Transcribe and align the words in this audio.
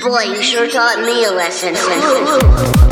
Boy, 0.00 0.22
you 0.24 0.42
sure 0.42 0.68
taught 0.68 0.98
me 1.06 1.24
a 1.24 1.30
lesson. 1.30 2.88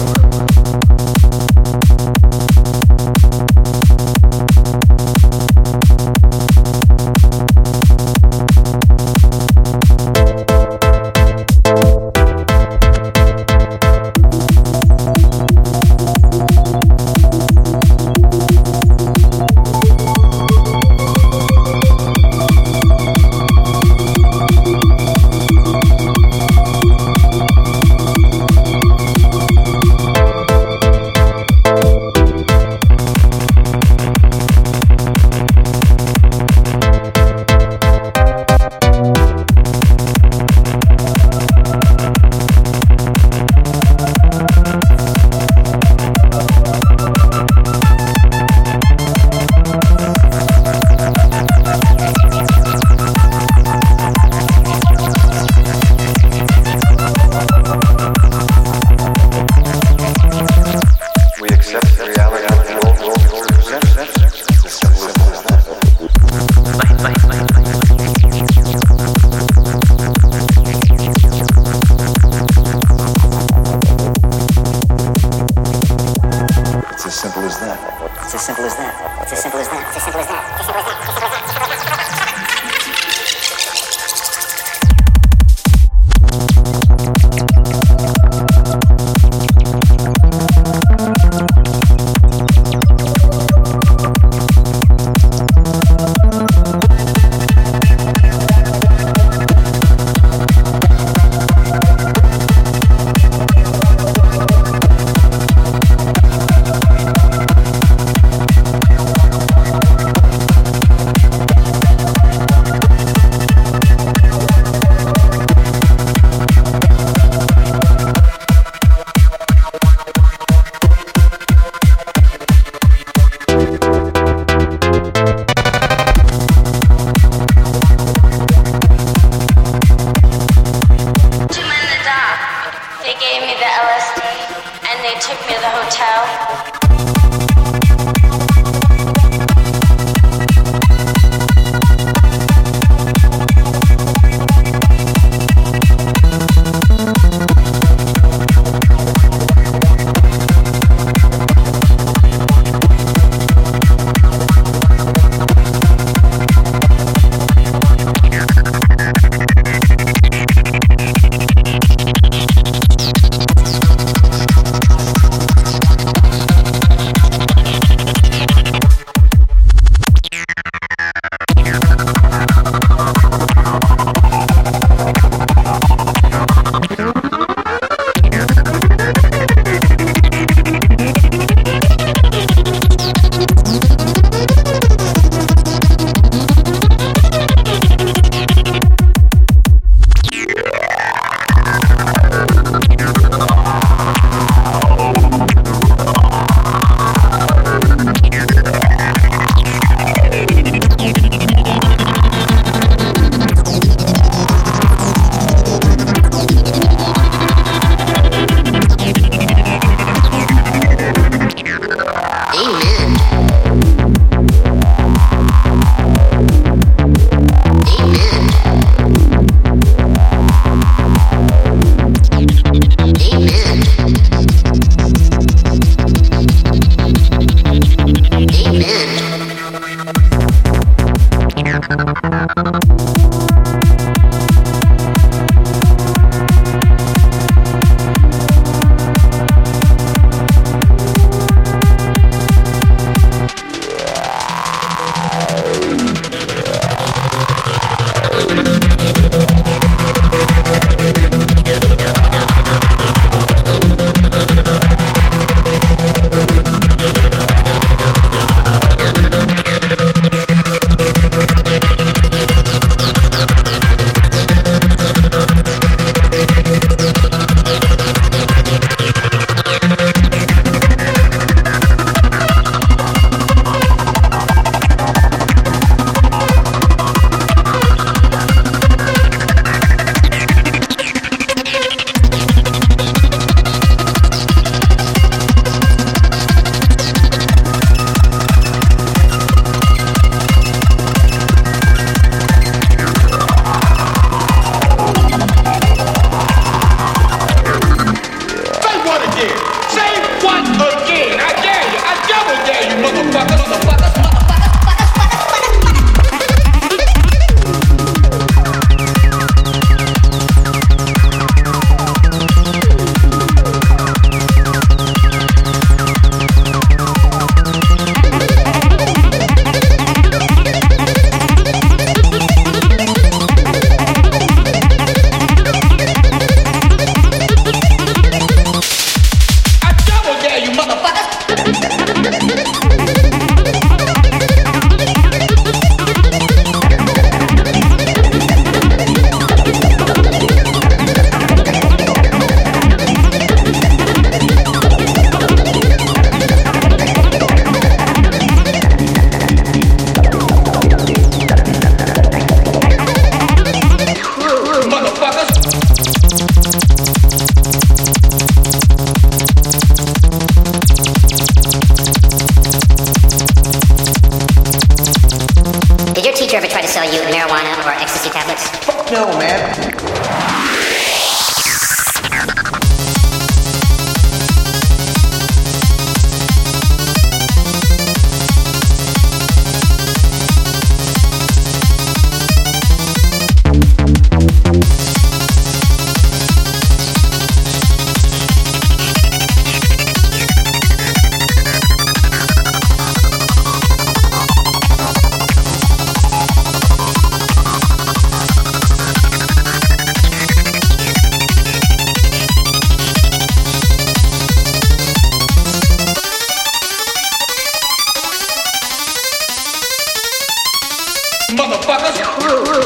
you 367.13 367.21
marijuana 367.23 367.75
or 367.85 367.91
ecstasy 368.01 368.31
tablets? 368.31 368.69
Fuck 368.85 369.11
no, 369.11 369.27
man. 369.39 370.00